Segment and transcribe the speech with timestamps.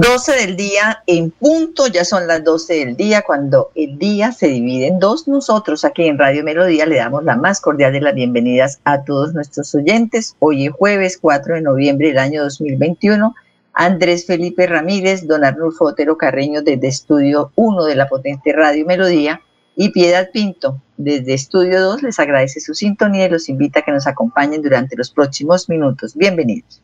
[0.00, 4.48] 12 del día en punto, ya son las 12 del día, cuando el día se
[4.48, 5.28] divide en dos.
[5.28, 9.34] Nosotros aquí en Radio Melodía le damos la más cordial de las bienvenidas a todos
[9.34, 10.34] nuestros oyentes.
[10.40, 13.36] Hoy es jueves 4 de noviembre del año 2021.
[13.72, 19.42] Andrés Felipe Ramírez, don Arnulfo Otero Carreño desde Estudio 1 de la potente Radio Melodía
[19.76, 23.92] y Piedad Pinto desde Estudio 2 les agradece su sintonía y los invita a que
[23.92, 26.16] nos acompañen durante los próximos minutos.
[26.16, 26.83] Bienvenidos.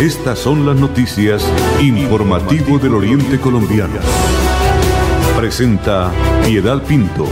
[0.00, 1.44] Estas son las noticias
[1.82, 3.98] informativo del Oriente Colombiano.
[5.36, 6.12] Presenta
[6.44, 7.26] Piedad Pinto.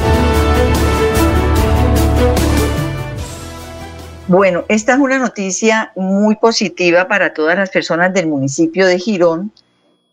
[4.26, 9.52] Bueno, esta es una noticia muy positiva para todas las personas del municipio de Girón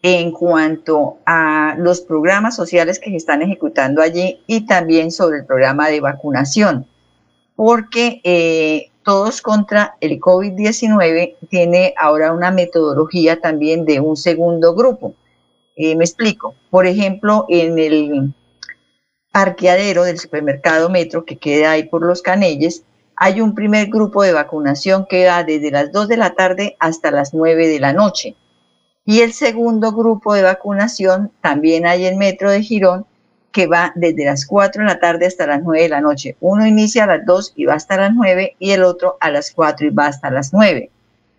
[0.04, 5.46] en cuanto a los programas sociales que se están ejecutando allí y también sobre el
[5.48, 6.86] programa de vacunación,
[7.56, 15.14] porque eh, todos contra el COVID-19 tiene ahora una metodología también de un segundo grupo.
[15.76, 16.56] Eh, me explico.
[16.70, 18.34] Por ejemplo, en el
[19.32, 22.84] parqueadero del supermercado Metro que queda ahí por los Canelles,
[23.16, 27.12] hay un primer grupo de vacunación que va desde las 2 de la tarde hasta
[27.12, 28.36] las 9 de la noche.
[29.06, 33.06] Y el segundo grupo de vacunación también hay en Metro de Girón
[33.54, 36.36] que va desde las 4 de la tarde hasta las 9 de la noche.
[36.42, 39.52] Uno inicia a las 2 y va hasta las 9 y el otro a las
[39.52, 40.90] 4 y va hasta las 9.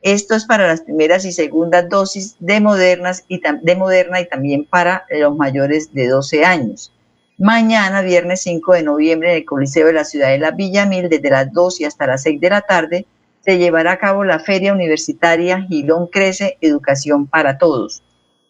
[0.01, 4.65] Esto es para las primeras y segundas dosis de, modernas y de Moderna y también
[4.65, 6.93] para los mayores de 12 años.
[7.37, 11.31] Mañana, viernes 5 de noviembre, en el Coliseo de la Ciudad de la Villamil, desde
[11.31, 13.07] las 2 y hasta las 6 de la tarde,
[13.41, 18.03] se llevará a cabo la Feria Universitaria Gilón Crece Educación para Todos.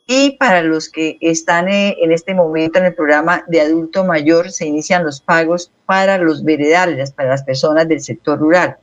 [0.06, 4.50] Y para los que están eh, en este momento en el programa de adulto mayor,
[4.50, 8.76] se inician los pagos para los veredales, para las personas del sector rural.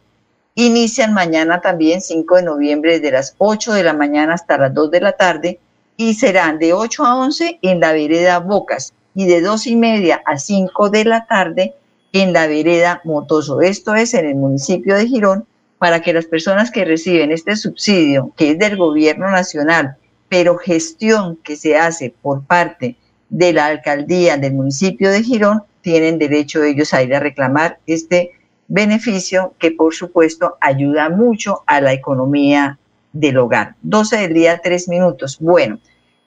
[0.55, 4.89] Inician mañana también, 5 de noviembre, desde las 8 de la mañana hasta las 2
[4.89, 5.59] de la tarde
[5.95, 10.23] y serán de 8 a 11 en la vereda Bocas y de 2 y media
[10.25, 11.75] a 5 de la tarde
[12.13, 13.61] en la vereda Motoso.
[13.61, 15.45] Esto es en el municipio de Girón
[15.77, 19.97] para que las personas que reciben este subsidio, que es del gobierno nacional,
[20.31, 22.95] pero gestión que se hace por parte
[23.29, 28.31] de la alcaldía del municipio de Girón, tienen derecho ellos a ir a reclamar este
[28.69, 32.79] beneficio que por supuesto ayuda mucho a la economía
[33.11, 33.75] del hogar.
[33.81, 35.37] 12 del día, 3 minutos.
[35.37, 35.79] Bueno,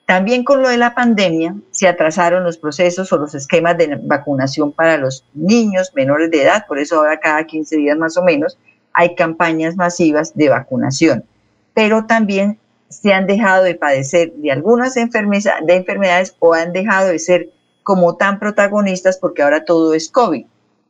[0.05, 4.73] también con lo de la pandemia se atrasaron los procesos o los esquemas de vacunación
[4.73, 8.59] para los niños menores de edad, por eso ahora cada 15 días más o menos
[8.93, 11.25] hay campañas masivas de vacunación.
[11.73, 12.59] Pero también
[13.03, 17.51] se han dejado de padecer de algunas enfermedades, de enfermedades o han dejado de ser
[17.83, 20.47] como tan protagonistas porque ahora todo es COVID.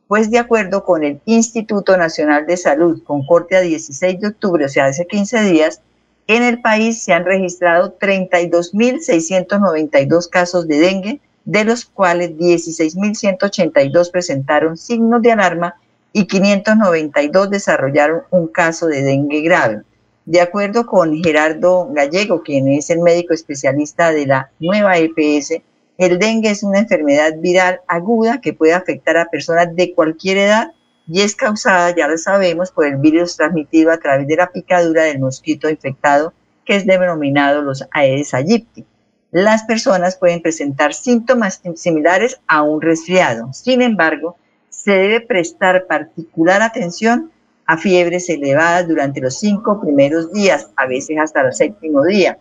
[0.07, 4.65] Pues de acuerdo con el Instituto Nacional de Salud, con corte a 16 de octubre,
[4.65, 5.81] o sea, hace 15 días,
[6.27, 14.77] en el país se han registrado 32.692 casos de dengue, de los cuales 16.182 presentaron
[14.77, 15.75] signos de alarma
[16.13, 19.83] y 592 desarrollaron un caso de dengue grave.
[20.25, 25.61] De acuerdo con Gerardo Gallego, quien es el médico especialista de la nueva EPS,
[25.97, 30.73] el dengue es una enfermedad viral aguda que puede afectar a personas de cualquier edad
[31.07, 35.03] y es causada, ya lo sabemos, por el virus transmitido a través de la picadura
[35.03, 36.33] del mosquito infectado
[36.65, 38.83] que es denominado los Aedes aegypti.
[39.31, 43.53] Las personas pueden presentar síntomas similares a un resfriado.
[43.53, 44.37] Sin embargo,
[44.69, 47.31] se debe prestar particular atención
[47.65, 52.37] a fiebres elevadas durante los cinco primeros días, a veces hasta el séptimo día.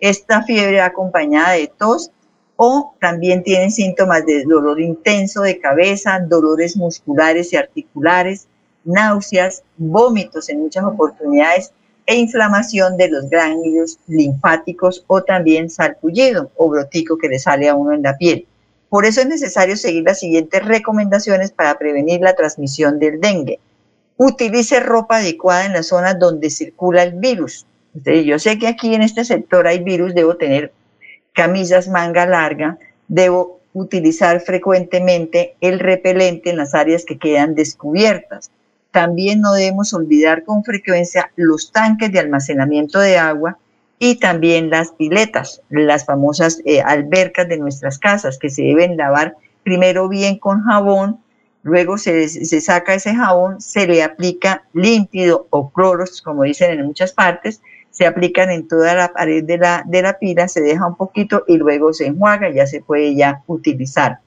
[0.00, 2.10] Esta fiebre acompañada de tos
[2.56, 8.46] o también tienen síntomas de dolor intenso de cabeza, dolores musculares y articulares,
[8.84, 11.72] náuseas, vómitos en muchas oportunidades
[12.06, 17.74] e inflamación de los gránulos linfáticos o también salpullido o brotico que le sale a
[17.74, 18.46] uno en la piel.
[18.88, 23.60] Por eso es necesario seguir las siguientes recomendaciones para prevenir la transmisión del dengue
[24.18, 27.66] utilice ropa adecuada en las zonas donde circula el virus.
[27.94, 30.72] yo sé que aquí en este sector hay virus, debo tener
[31.32, 38.50] camisas manga larga, debo utilizar frecuentemente el repelente en las áreas que quedan descubiertas.
[38.90, 43.58] También no debemos olvidar con frecuencia los tanques de almacenamiento de agua
[44.00, 49.36] y también las piletas, las famosas eh, albercas de nuestras casas que se deben lavar
[49.62, 51.20] primero bien con jabón,
[51.62, 56.86] luego se, se saca ese jabón, se le aplica límpido o cloros, como dicen en
[56.86, 57.60] muchas partes,
[57.90, 61.44] se aplican en toda la pared de la, de la pila, se deja un poquito
[61.48, 64.20] y luego se enjuaga, ya se puede ya utilizar.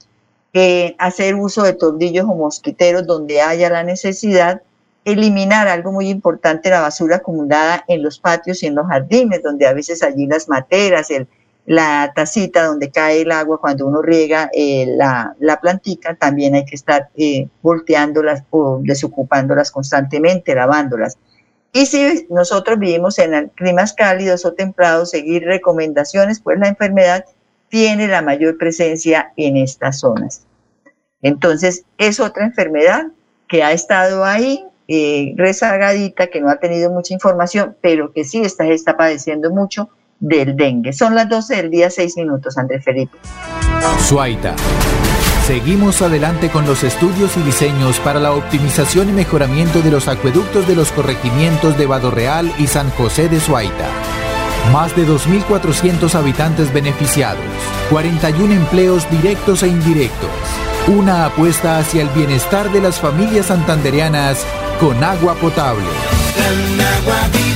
[0.53, 4.61] Eh, hacer uso de tornillos o mosquiteros donde haya la necesidad,
[5.05, 9.65] eliminar algo muy importante, la basura acumulada en los patios y en los jardines, donde
[9.65, 11.27] a veces allí las materas, el,
[11.65, 16.65] la tacita donde cae el agua cuando uno riega eh, la, la plantica, también hay
[16.65, 21.17] que estar eh, volteándolas o desocupándolas constantemente, lavándolas.
[21.73, 27.25] Y si nosotros vivimos en climas cálidos o templados, seguir recomendaciones, pues la enfermedad
[27.69, 30.45] tiene la mayor presencia en estas zonas.
[31.21, 33.07] Entonces, es otra enfermedad
[33.47, 38.41] que ha estado ahí eh, rezagadita, que no ha tenido mucha información, pero que sí
[38.41, 39.89] está, está padeciendo mucho
[40.21, 40.93] del dengue.
[40.93, 43.17] Son las 12 del día, 6 minutos, Andrés Felipe.
[44.07, 44.55] Suaita.
[45.45, 50.67] Seguimos adelante con los estudios y diseños para la optimización y mejoramiento de los acueductos
[50.67, 53.89] de los corregimientos de Real y San José de Suaita.
[54.71, 57.43] Más de 2.400 habitantes beneficiados,
[57.89, 60.29] 41 empleos directos e indirectos.
[60.87, 64.45] Una apuesta hacia el bienestar de las familias santandereanas
[64.79, 65.87] con agua potable.
[67.01, 67.50] Agua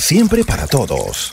[0.00, 1.32] siempre para todos.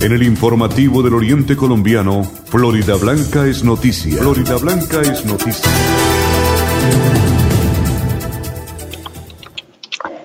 [0.00, 4.18] En el informativo del Oriente Colombiano, Florida Blanca es noticia.
[4.18, 5.70] Florida Blanca es noticia.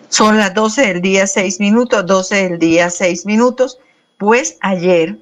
[0.09, 3.79] Son las 12 del día 6 minutos, 12 del día 6 minutos.
[4.17, 5.17] Pues ayer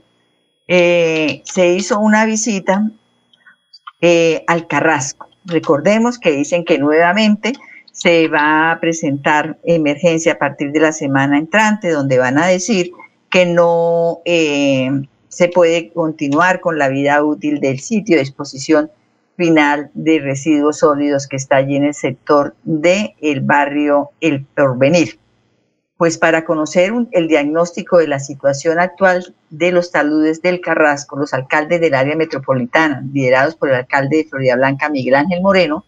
[0.67, 2.89] eh, se hizo una visita
[4.01, 5.29] eh, al Carrasco.
[5.45, 7.53] Recordemos que dicen que nuevamente
[8.01, 12.93] se va a presentar emergencia a partir de la semana entrante, donde van a decir
[13.29, 14.89] que no eh,
[15.27, 18.89] se puede continuar con la vida útil del sitio de exposición
[19.37, 25.19] final de residuos sólidos que está allí en el sector del el barrio El Porvenir.
[25.95, 31.35] Pues para conocer el diagnóstico de la situación actual de los taludes del Carrasco, los
[31.35, 35.85] alcaldes del área metropolitana, liderados por el alcalde de Florida Blanca, Miguel Ángel Moreno,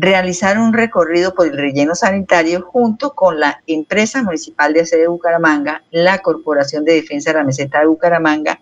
[0.00, 5.08] realizar un recorrido por el relleno sanitario junto con la empresa municipal de aseo de
[5.08, 8.60] Bucaramanga, la Corporación de Defensa de la Meseta de Bucaramanga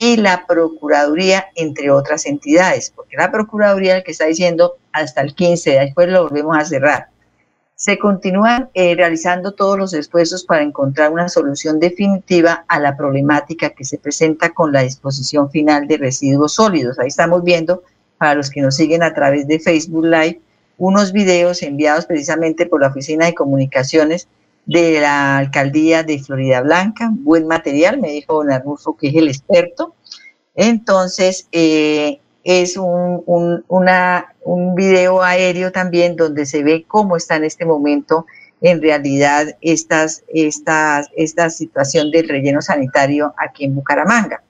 [0.00, 5.20] y la Procuraduría, entre otras entidades, porque la Procuraduría es el que está diciendo hasta
[5.20, 7.08] el 15, después lo volvemos a cerrar.
[7.76, 13.70] Se continúan eh, realizando todos los esfuerzos para encontrar una solución definitiva a la problemática
[13.70, 16.98] que se presenta con la disposición final de residuos sólidos.
[16.98, 17.84] Ahí estamos viendo,
[18.18, 20.40] para los que nos siguen a través de Facebook Live,
[20.80, 24.28] unos videos enviados precisamente por la Oficina de Comunicaciones
[24.64, 27.10] de la Alcaldía de Florida Blanca.
[27.12, 29.94] Buen material, me dijo don Arnulfo, que es el experto.
[30.54, 37.44] Entonces, eh, es un, un, un video aéreo también donde se ve cómo está en
[37.44, 38.24] este momento
[38.62, 44.42] en realidad estas, estas, esta situación del relleno sanitario aquí en Bucaramanga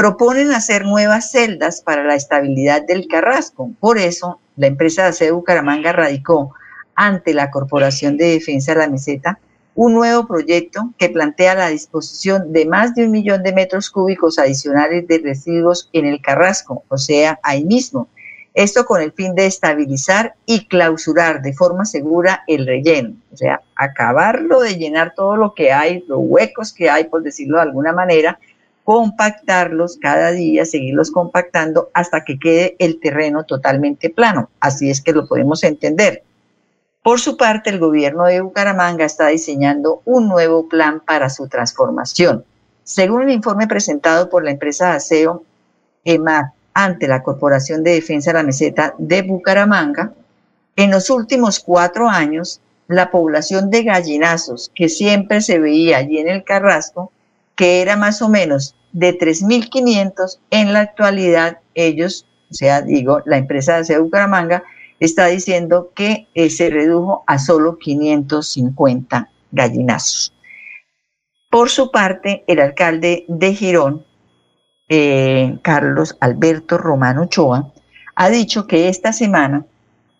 [0.00, 3.70] proponen hacer nuevas celdas para la estabilidad del Carrasco.
[3.80, 6.54] Por eso, la empresa de aseo Bucaramanga radicó
[6.94, 9.38] ante la Corporación de Defensa de la Meseta
[9.74, 14.38] un nuevo proyecto que plantea la disposición de más de un millón de metros cúbicos
[14.38, 18.08] adicionales de residuos en el Carrasco, o sea, ahí mismo.
[18.54, 23.60] Esto con el fin de estabilizar y clausurar de forma segura el relleno, o sea,
[23.76, 27.92] acabarlo de llenar todo lo que hay, los huecos que hay, por decirlo de alguna
[27.92, 28.38] manera,
[28.84, 34.50] compactarlos cada día, seguirlos compactando hasta que quede el terreno totalmente plano.
[34.60, 36.22] Así es que lo podemos entender.
[37.02, 42.44] Por su parte, el gobierno de Bucaramanga está diseñando un nuevo plan para su transformación.
[42.84, 45.44] Según el informe presentado por la empresa aseo
[46.04, 50.12] EMAC ante la Corporación de Defensa de la Meseta de Bucaramanga,
[50.76, 56.28] en los últimos cuatro años, la población de gallinazos que siempre se veía allí en
[56.28, 57.12] el Carrasco,
[57.60, 63.36] que era más o menos de 3.500, en la actualidad ellos, o sea, digo, la
[63.36, 64.64] empresa de Bucaramanga
[64.98, 70.32] está diciendo que eh, se redujo a solo 550 gallinazos.
[71.50, 74.06] Por su parte, el alcalde de Girón,
[74.88, 77.74] eh, Carlos Alberto Romano Ochoa,
[78.14, 79.66] ha dicho que esta semana,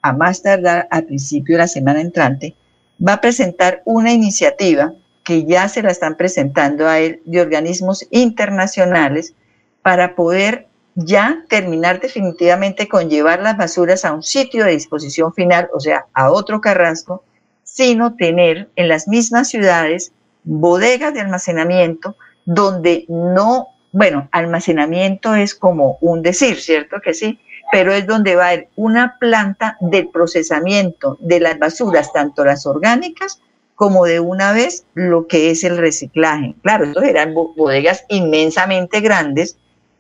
[0.03, 2.55] a más tardar al principio de la semana entrante,
[3.01, 4.93] va a presentar una iniciativa
[5.25, 9.35] que ya se la están presentando a él de organismos internacionales
[9.83, 15.69] para poder ya terminar definitivamente con llevar las basuras a un sitio de disposición final,
[15.73, 17.25] o sea, a otro carrasco,
[17.63, 20.13] sino tener en las mismas ciudades
[20.43, 27.41] bodegas de almacenamiento donde no bueno, almacenamiento es como un decir, ¿cierto que sí?
[27.73, 32.67] Pero es donde va a haber una planta de procesamiento de las basuras, tanto las
[32.67, 33.41] orgánicas
[33.81, 36.55] como de una vez lo que es el reciclaje.
[36.63, 39.57] Claro, estos eran bodegas inmensamente grandes,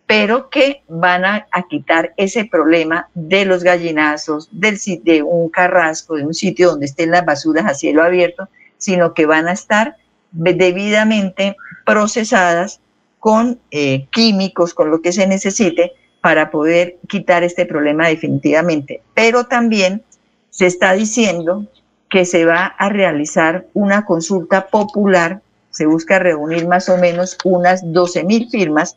[0.06, 6.26] pero que van a, quitar ese problema de los gallinazos, del, de un carrasco, de
[6.26, 9.96] un sitio donde estén las basuras a cielo abierto, sino que van a estar
[10.30, 11.56] debidamente
[11.86, 12.80] procesadas
[13.18, 19.00] con eh, químicos, con lo que se necesite para poder quitar este problema definitivamente.
[19.14, 20.02] Pero también
[20.50, 21.64] se está diciendo
[22.10, 27.92] que se va a realizar una consulta popular, se busca reunir más o menos unas
[27.92, 28.96] 12 mil firmas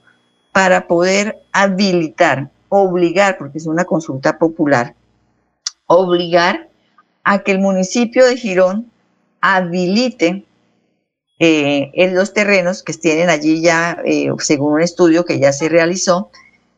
[0.51, 4.95] para poder habilitar, obligar, porque es una consulta popular,
[5.85, 6.69] obligar
[7.23, 8.91] a que el municipio de Girón
[9.41, 10.43] habilite
[11.39, 15.69] eh, en los terrenos que tienen allí ya, eh, según un estudio que ya se
[15.69, 16.29] realizó,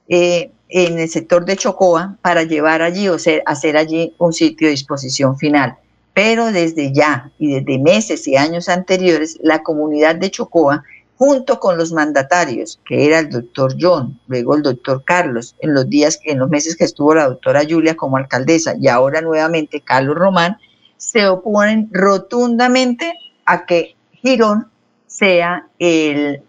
[0.07, 4.67] eh, en el sector de Chocoa para llevar allí o ser, hacer allí un sitio
[4.67, 5.77] de disposición final.
[6.15, 10.83] Pero desde ya y desde meses y años anteriores, la comunidad de Chocoa,
[11.17, 15.89] junto con los mandatarios, que era el doctor John, luego el doctor Carlos, en los
[15.89, 20.15] días, en los meses que estuvo la doctora Julia como alcaldesa y ahora nuevamente Carlos
[20.15, 20.57] Román,
[20.97, 23.13] se oponen rotundamente
[23.45, 24.69] a que Girón
[25.07, 26.41] sea el,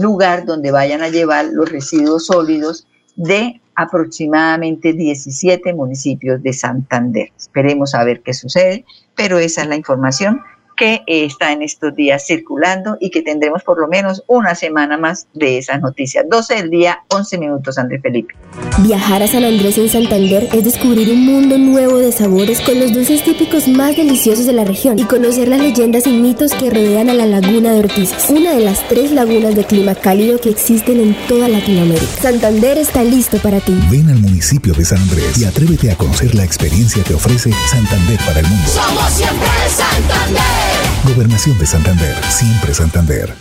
[0.00, 7.32] lugar donde vayan a llevar los residuos sólidos de aproximadamente 17 municipios de Santander.
[7.36, 10.40] Esperemos a ver qué sucede, pero esa es la información
[10.76, 15.28] que está en estos días circulando y que tendremos por lo menos una semana más
[15.34, 16.24] de esas noticias.
[16.28, 18.34] 12 del día, 11 minutos, Andrés Felipe.
[18.78, 22.92] Viajar a San Andrés en Santander es descubrir un mundo nuevo de sabores con los
[22.92, 27.10] dulces típicos más deliciosos de la región y conocer las leyendas y mitos que rodean
[27.10, 31.00] a la laguna de Ortiz, una de las tres lagunas de clima cálido que existen
[31.00, 32.06] en toda Latinoamérica.
[32.20, 33.74] Santander está listo para ti.
[33.90, 38.18] Ven al municipio de San Andrés y atrévete a conocer la experiencia que ofrece Santander
[38.26, 38.68] para el mundo.
[38.68, 40.63] Somos siempre Santander.
[41.06, 43.34] Gobernación de Santander, siempre Santander.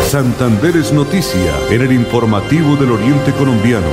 [0.00, 3.88] Santander es noticia en el informativo del Oriente Colombiano.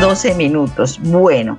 [0.00, 1.00] 12 minutos.
[1.02, 1.58] Bueno,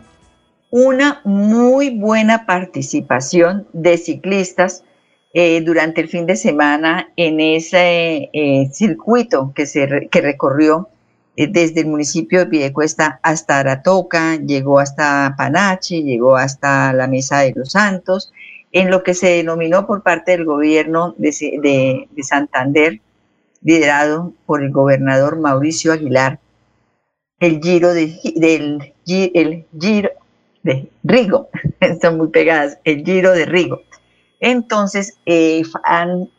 [0.72, 4.86] una muy buena participación de ciclistas
[5.34, 10.88] eh, durante el fin de semana en ese eh, circuito que, se, que recorrió
[11.36, 17.54] desde el municipio de Piedecuesta hasta Aratoca, llegó hasta Panachi, llegó hasta la Mesa de
[17.56, 18.32] los Santos,
[18.72, 23.02] en lo que se denominó por parte del gobierno de, Santander,
[23.62, 26.40] liderado por el gobernador Mauricio Aguilar,
[27.40, 30.10] el giro de, del el giro
[30.64, 31.50] de Rigo,
[31.80, 33.82] están muy pegadas, el giro de Rigo.
[34.40, 36.30] Entonces, eh, han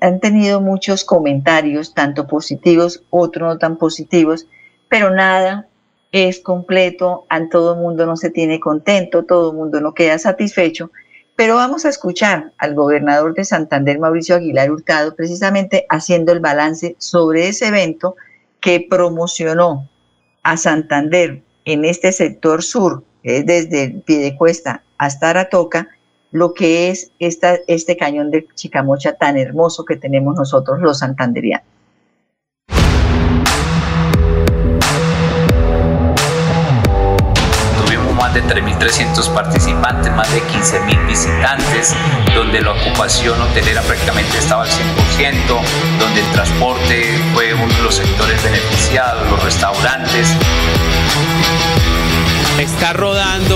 [0.00, 4.48] han tenido muchos comentarios, tanto positivos, otros no tan positivos,
[4.88, 5.68] pero nada
[6.12, 10.18] es completo, a todo el mundo no se tiene contento, todo el mundo no queda
[10.18, 10.90] satisfecho,
[11.36, 16.96] pero vamos a escuchar al gobernador de Santander, Mauricio Aguilar Hurtado, precisamente haciendo el balance
[16.98, 18.16] sobre ese evento
[18.60, 19.90] que promocionó
[20.42, 25.88] a Santander en este sector sur, es desde Piedecuesta hasta Aratoca,
[26.32, 31.66] lo que es esta, este cañón de Chicamocha tan hermoso que tenemos nosotros los santanderianos.
[37.86, 41.94] Tuvimos más de 3.300 participantes, más de 15.000 visitantes,
[42.34, 44.78] donde la ocupación hotelera prácticamente estaba al 100%,
[46.00, 47.04] donde el transporte
[47.34, 50.36] fue uno de los sectores beneficiados, los restaurantes
[52.58, 53.55] está rodando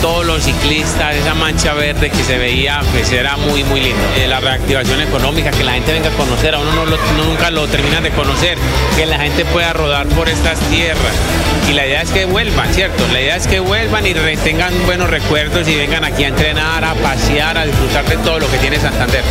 [0.00, 4.02] todos los ciclistas, esa mancha verde que se veía, pues era muy, muy lindo.
[4.16, 7.66] Eh, la reactivación económica, que la gente venga a conocer, a uno no nunca lo
[7.66, 8.58] termina de conocer,
[8.96, 11.14] que la gente pueda rodar por estas tierras.
[11.68, 13.06] Y la idea es que vuelvan, ¿cierto?
[13.12, 16.94] La idea es que vuelvan y tengan buenos recuerdos y vengan aquí a entrenar, a
[16.94, 19.22] pasear, a disfrutar de todo lo que tiene Santander.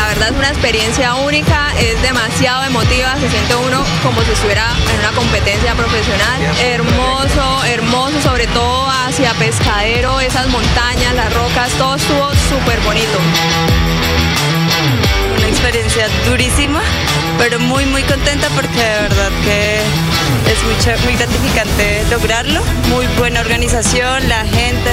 [0.00, 4.72] La verdad es una experiencia única, es demasiado emotiva, se siente uno como si estuviera
[4.94, 6.40] en una competencia profesional.
[6.58, 13.18] Hermoso, hermoso, sobre todo hacia Pescadero, esas montañas, las rocas, todo estuvo súper bonito.
[15.36, 16.80] Una experiencia durísima,
[17.36, 19.80] pero muy muy contenta porque de verdad que
[20.50, 22.62] es muy gratificante lograrlo.
[22.88, 24.90] Muy buena organización, la gente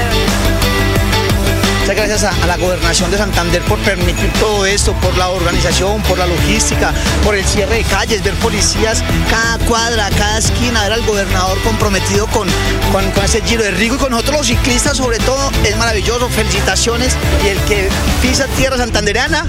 [1.88, 6.18] Muchas gracias a, la gobernación de Santander por permitir todo esto, por la organización, por
[6.18, 11.06] la logística, por el cierre de calles, ver policías cada cuadra, cada esquina, ver al
[11.06, 12.50] gobernador comprometido con,
[12.92, 15.50] con, ese giro de rico y con nosotros los ciclistas sobre todo.
[15.64, 17.16] Es maravilloso, felicitaciones.
[17.46, 17.88] Y el que
[18.22, 19.46] pisa tierra santandereana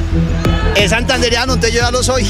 [0.76, 2.24] es santandereano, entonces yo ya lo soy.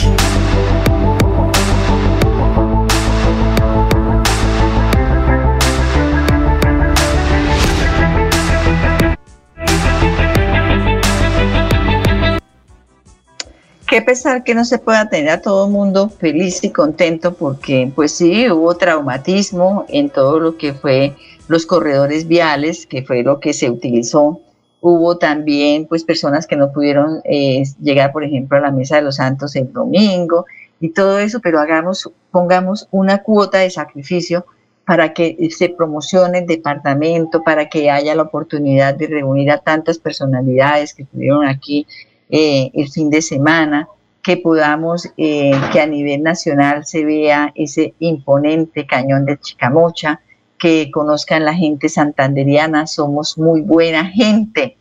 [13.88, 17.90] Qué pesar que no se pueda tener a todo el mundo feliz y contento porque
[17.94, 21.16] pues sí, hubo traumatismo en todo lo que fue
[21.48, 24.42] los corredores viales, que fue lo que se utilizó.
[24.82, 29.02] Hubo también pues personas que no pudieron eh, llegar, por ejemplo, a la Mesa de
[29.02, 30.44] los Santos el domingo
[30.80, 34.44] y todo eso, pero hagamos, pongamos una cuota de sacrificio
[34.84, 39.98] para que se promocione el departamento, para que haya la oportunidad de reunir a tantas
[39.98, 41.86] personalidades que estuvieron aquí
[42.30, 43.88] eh, el fin de semana,
[44.22, 50.20] que podamos, eh, que a nivel nacional se vea ese imponente cañón de Chicamocha,
[50.58, 54.76] que conozcan la gente santanderiana, somos muy buena gente,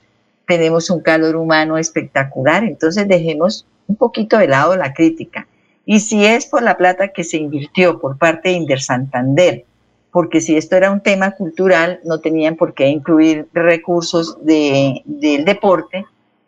[0.47, 5.47] tenemos un calor humano espectacular, entonces dejemos un poquito de lado la crítica.
[5.85, 9.65] Y si es por la plata que se invirtió por parte de Inder Santander,
[10.11, 15.45] porque si esto era un tema cultural, no tenían por qué incluir recursos de, del
[15.45, 16.05] deporte,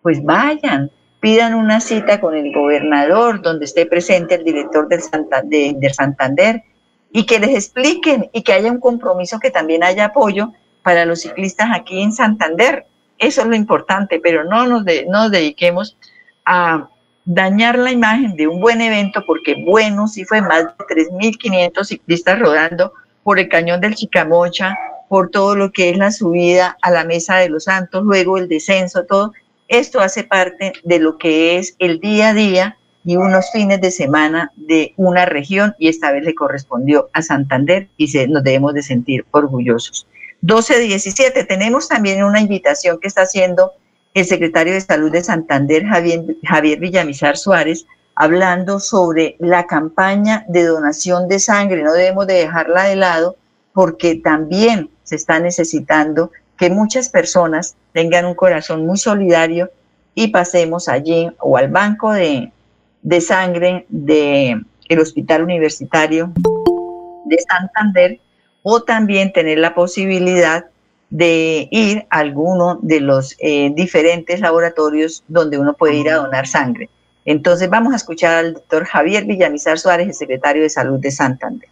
[0.10, 0.90] pues vayan,
[1.20, 5.04] pidan una cita con el gobernador donde esté presente el director del,
[5.94, 6.64] Santander
[7.12, 10.52] y que les expliquen y que haya un compromiso, que también haya apoyo
[10.82, 12.88] para los ciclistas aquí en Santander.
[13.20, 15.96] Eso es lo importante, pero no nos, nos dediquemos
[16.44, 16.90] a
[17.24, 22.40] dañar la imagen de un buen evento, porque bueno, sí fue más de 3.500 ciclistas
[22.40, 24.76] rodando por el cañón del Chicamocha,
[25.08, 28.48] por todo lo que es la subida a la Mesa de los Santos, luego el
[28.48, 29.34] descenso, todo,
[29.70, 33.92] esto hace parte de lo que es el día a día y unos fines de
[33.92, 38.74] semana de una región y esta vez le correspondió a Santander y se, nos debemos
[38.74, 40.08] de sentir orgullosos.
[40.42, 43.72] 12-17, tenemos también una invitación que está haciendo
[44.14, 50.66] el secretario de Salud de Santander, Javier, Javier Villamizar Suárez, hablando sobre la campaña de
[50.66, 51.84] donación de sangre.
[51.84, 53.38] No debemos de dejarla de lado
[53.74, 59.72] porque también se está necesitando que muchas personas tengan un corazón muy solidario
[60.14, 62.52] y pasemos allí o al banco de,
[63.22, 66.34] sangre del el Hospital Universitario
[67.26, 68.20] de Santander
[68.62, 70.66] o también tener la posibilidad
[71.10, 76.46] de ir a alguno de los eh, diferentes laboratorios donde uno puede ir a donar
[76.46, 76.90] sangre.
[77.24, 81.70] Entonces vamos a escuchar al doctor Javier Villamizar Suárez, el secretario de Salud de Santander.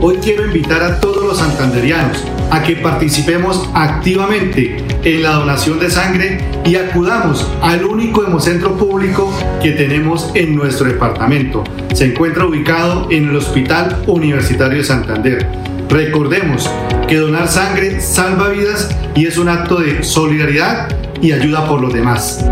[0.00, 5.90] Hoy quiero invitar a todos los santanderianos a que participemos activamente en la donación de
[5.90, 11.64] sangre y acudamos al único hemocentro público que tenemos en nuestro departamento.
[11.94, 15.48] Se encuentra ubicado en el Hospital Universitario de Santander.
[15.88, 16.70] Recordemos
[17.08, 21.92] que donar sangre salva vidas y es un acto de solidaridad y ayuda por los
[21.92, 22.46] demás.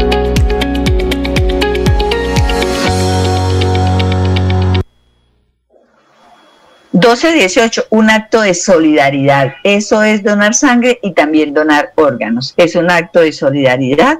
[7.06, 9.54] 12-18, un acto de solidaridad.
[9.62, 12.52] Eso es donar sangre y también donar órganos.
[12.56, 14.18] Es un acto de solidaridad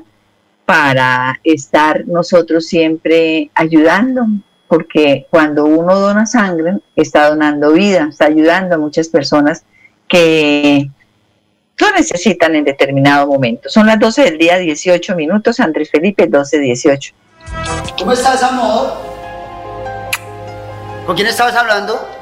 [0.65, 4.27] para estar nosotros siempre ayudando,
[4.69, 9.65] porque cuando uno dona sangre, está donando vida, está ayudando a muchas personas
[10.07, 10.89] que
[11.79, 13.69] lo necesitan en determinado momento.
[13.69, 15.59] Son las 12 del día, 18 minutos.
[15.59, 17.13] Andrés Felipe, 12-18.
[17.99, 18.95] ¿Cómo estás, amor?
[21.05, 22.16] ¿Con quién estabas hablando?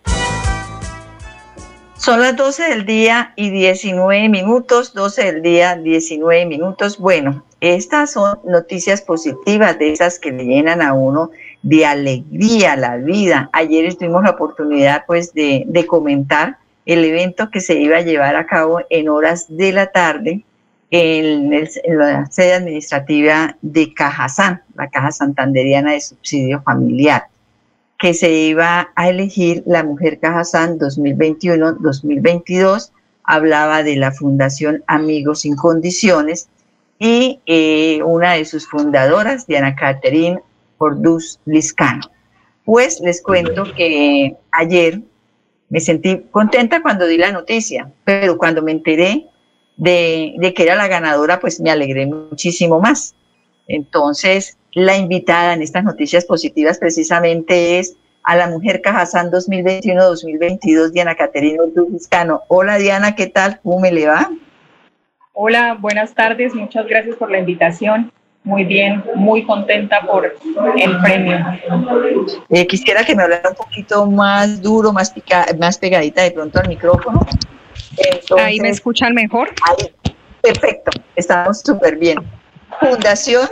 [1.98, 6.98] Son las 12 del día y 19 minutos, 12 del día, 19 minutos.
[6.98, 12.98] Bueno, estas son noticias positivas de esas que le llenan a uno de alegría la
[12.98, 13.50] vida.
[13.54, 18.48] Ayer tuvimos la oportunidad pues de, comentar el evento que se iba a llevar a
[18.48, 20.44] cabo en horas de la tarde
[20.92, 27.26] en, la sede administrativa de Cajazán, la Caja Santanderiana de Subsidio Familiar,
[28.00, 32.92] que se iba a elegir la Mujer Cajazán 2021-2022
[33.30, 36.50] hablaba de la Fundación Amigos sin Condiciones
[36.98, 40.42] y eh, una de sus fundadoras, Diana Catherine
[40.80, 42.02] Orduz Liscano.
[42.66, 45.02] Pues les cuento que ayer
[45.70, 49.28] me sentí contenta cuando di la noticia, pero cuando me enteré
[49.78, 53.16] de, de, que era la ganadora, pues me alegré muchísimo más.
[53.68, 61.16] Entonces, la invitada en estas noticias positivas precisamente es a la Mujer Cajazán 2021-2022, Diana
[61.16, 62.42] Caterina Liscano.
[62.48, 63.60] Hola Diana, ¿qué tal?
[63.64, 64.30] ¿Cómo me le va?
[65.34, 68.12] Hola, buenas tardes, muchas gracias por la invitación.
[68.50, 71.38] Muy bien, muy contenta por el premio.
[72.50, 75.14] Eh, quisiera que me hablara un poquito más duro, más,
[75.60, 77.28] más pegadita de pronto al micrófono.
[78.40, 79.50] ahí me escuchan mejor.
[79.70, 79.94] Ahí,
[80.42, 82.18] perfecto, estamos súper bien.
[82.80, 83.48] Fundación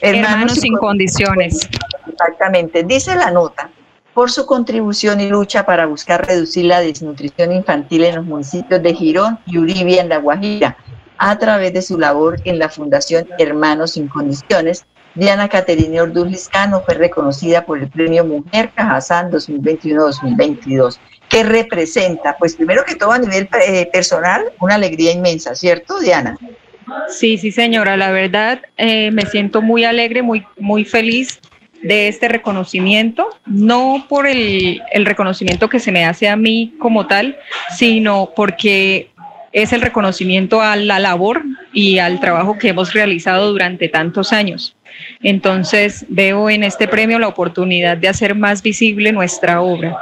[0.00, 1.68] Hermanos, sin condiciones.
[2.08, 3.70] Exactamente, dice la nota,
[4.14, 8.94] por su contribución y lucha para buscar reducir la desnutrición infantil en los municipios de
[8.94, 10.76] Girón y Uribia en La Guajira,
[11.18, 16.80] a través de su labor en la Fundación Hermanos sin Condiciones, Diana Caterina Orduz Liscano
[16.82, 20.98] fue reconocida por el Premio Mujer Cajazán 2021-2022.
[21.28, 22.36] ¿Qué representa?
[22.38, 26.38] Pues primero que todo a nivel eh, personal, una alegría inmensa, ¿cierto, Diana?
[27.08, 27.96] Sí, sí, señora.
[27.96, 31.40] La verdad, eh, me siento muy alegre, muy, muy feliz
[31.82, 37.06] de este reconocimiento, no por el, el, reconocimiento que se me hace a mí como
[37.06, 37.36] tal,
[37.76, 39.10] sino porque
[39.52, 44.76] es el reconocimiento a la labor y al trabajo que hemos realizado durante tantos años.
[45.22, 49.96] Entonces veo en este premio la oportunidad de hacer más visible nuestra obra.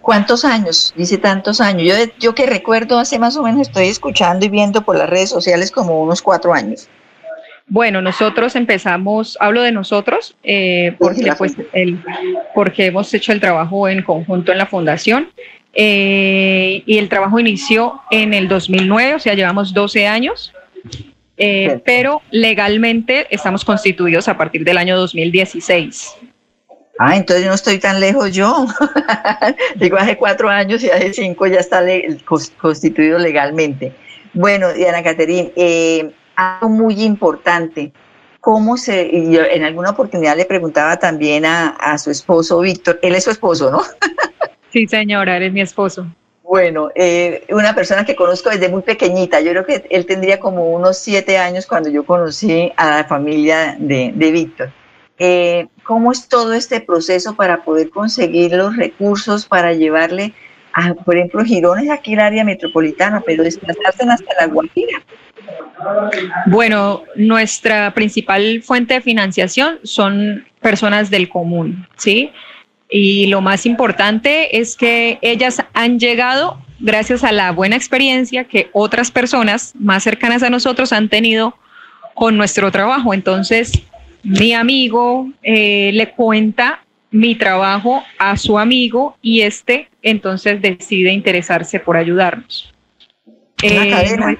[0.00, 0.94] ¿Cuántos años?
[0.96, 1.82] Dice tantos años.
[1.82, 5.28] Yo, yo que recuerdo hace más o menos estoy escuchando y viendo por las redes
[5.28, 6.88] sociales como unos cuatro años.
[7.70, 12.02] Bueno, nosotros empezamos, hablo de nosotros, eh, porque, pues, el,
[12.54, 15.28] porque hemos hecho el trabajo en conjunto en la fundación
[15.74, 20.52] eh, y el trabajo inició en el 2009, o sea, llevamos 12 años,
[21.36, 26.16] eh, pero legalmente estamos constituidos a partir del año 2016.
[26.98, 28.66] Ah, entonces no estoy tan lejos yo.
[29.76, 31.80] Digo, hace cuatro años y hace cinco ya está
[32.58, 33.92] constituido legalmente.
[34.34, 37.92] Bueno, Diana Caterín, eh, algo muy importante.
[38.40, 39.10] ¿Cómo se.?
[39.30, 43.30] Yo en alguna oportunidad le preguntaba también a, a su esposo Víctor, él es su
[43.30, 43.82] esposo, ¿no?
[44.70, 46.06] sí, señora, él es mi esposo.
[46.42, 49.40] Bueno, eh, una persona que conozco desde muy pequeñita.
[49.40, 53.76] Yo creo que él tendría como unos siete años cuando yo conocí a la familia
[53.78, 54.70] de, de Víctor.
[55.18, 60.32] Eh, cómo es todo este proceso para poder conseguir los recursos para llevarle
[60.72, 65.02] a, por ejemplo, Girón aquí el área metropolitana, pero desplazarse hasta la Guajira.
[66.46, 72.30] Bueno, nuestra principal fuente de financiación son personas del común, ¿sí?
[72.90, 78.70] Y lo más importante es que ellas han llegado gracias a la buena experiencia que
[78.72, 81.54] otras personas más cercanas a nosotros han tenido
[82.14, 83.12] con nuestro trabajo.
[83.12, 83.72] Entonces,
[84.22, 91.80] mi amigo eh, le cuenta mi trabajo a su amigo y este entonces decide interesarse
[91.80, 92.72] por ayudarnos.
[93.62, 94.38] ¿Una eh, cadena?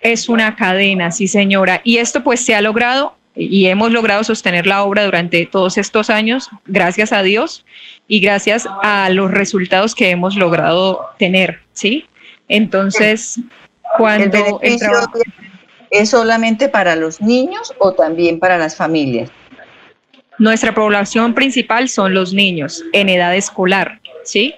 [0.00, 1.80] Es una cadena, sí señora.
[1.84, 6.10] Y esto pues se ha logrado y hemos logrado sostener la obra durante todos estos
[6.10, 7.64] años, gracias a Dios
[8.08, 12.06] y gracias a los resultados que hemos logrado tener, ¿sí?
[12.48, 13.38] Entonces,
[13.96, 15.20] cuando el, trabajo...
[15.90, 19.30] ¿Es solamente para los niños o también para las familias?
[20.38, 24.54] Nuestra población principal son los niños en edad escolar, ¿sí?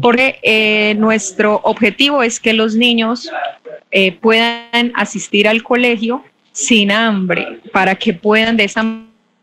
[0.00, 3.30] Porque eh, nuestro objetivo es que los niños
[3.90, 8.84] eh, puedan asistir al colegio sin hambre, para que puedan de esa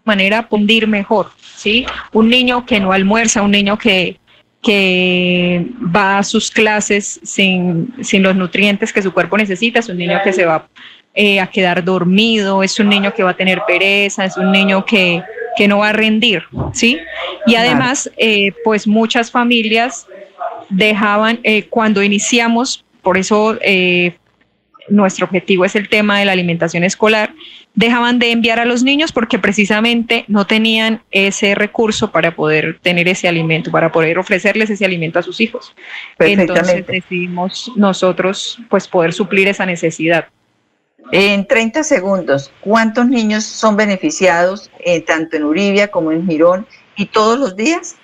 [0.04, 1.86] manera pundir mejor, ¿sí?
[2.14, 4.18] Un niño que no almuerza, un niño que,
[4.62, 9.98] que va a sus clases sin, sin los nutrientes que su cuerpo necesita, es un
[9.98, 10.68] niño que se va
[11.14, 14.86] eh, a quedar dormido, es un niño que va a tener pereza, es un niño
[14.86, 15.22] que,
[15.56, 16.44] que no va a rendir,
[16.74, 17.00] ¿sí?
[17.46, 20.08] Y además, eh, pues muchas familias
[20.70, 23.58] dejaban, eh, cuando iniciamos, por eso
[24.90, 27.34] nuestro objetivo es el tema de la alimentación escolar,
[27.74, 33.08] dejaban de enviar a los niños porque precisamente no tenían ese recurso para poder tener
[33.08, 35.76] ese alimento, para poder ofrecerles ese alimento a sus hijos.
[36.18, 40.28] Entonces decidimos nosotros pues poder suplir esa necesidad.
[41.12, 47.06] En 30 segundos, ¿cuántos niños son beneficiados eh, tanto en Uribia como en Girón y
[47.06, 47.96] todos los días?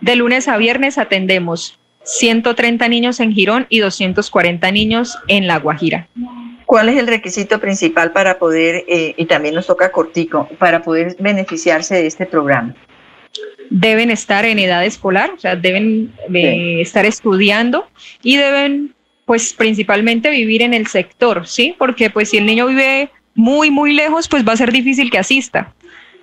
[0.00, 1.79] De lunes a viernes atendemos
[2.18, 6.08] 130 niños en Girón y 240 niños en La Guajira.
[6.66, 11.16] ¿Cuál es el requisito principal para poder, eh, y también nos toca cortico, para poder
[11.18, 12.74] beneficiarse de este programa?
[13.70, 17.88] deben estar en edad escolar, o sea, deben eh, estar estudiando
[18.22, 18.94] y deben,
[19.24, 21.74] pues, principalmente vivir en el sector, ¿sí?
[21.78, 25.18] Porque, pues, si el niño vive muy, muy lejos, pues va a ser difícil que
[25.18, 25.72] asista.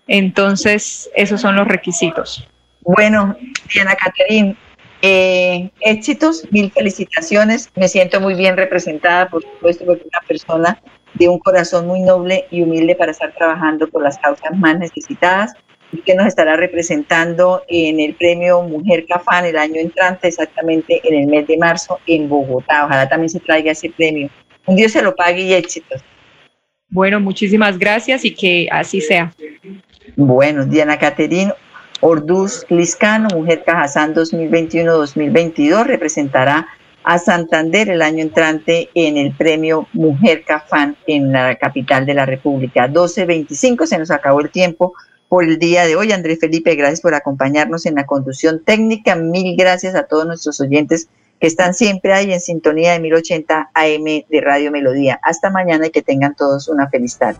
[0.07, 2.45] Entonces, esos son los requisitos.
[2.81, 3.35] Bueno,
[3.73, 4.57] Diana Caterín,
[5.01, 7.69] eh, éxitos, mil felicitaciones.
[7.75, 10.81] Me siento muy bien representada, por supuesto, porque una persona
[11.13, 15.53] de un corazón muy noble y humilde para estar trabajando por las causas más necesitadas
[15.91, 21.15] y que nos estará representando en el premio Mujer Cafán el año entrante, exactamente en
[21.15, 22.85] el mes de marzo en Bogotá.
[22.85, 24.29] Ojalá también se traiga ese premio.
[24.65, 26.03] Un Dios se lo pague y éxitos.
[26.89, 29.33] Bueno, muchísimas gracias y que así sea.
[30.15, 31.51] Bueno, Diana Caterín
[32.01, 36.67] Orduz Liscano, Mujer Cajazán 2021-2022, representará
[37.03, 42.25] a Santander el año entrante en el premio Mujer Cafán en la capital de la
[42.25, 42.87] República.
[42.89, 44.93] 12.25, se nos acabó el tiempo
[45.29, 46.11] por el día de hoy.
[46.11, 49.15] Andrés Felipe, gracias por acompañarnos en la conducción técnica.
[49.15, 51.07] Mil gracias a todos nuestros oyentes
[51.39, 55.19] que están siempre ahí en sintonía de 1080 AM de Radio Melodía.
[55.23, 57.39] Hasta mañana y que tengan todos una feliz tarde.